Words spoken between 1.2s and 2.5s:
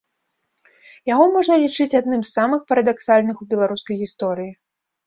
можна лічыць адным з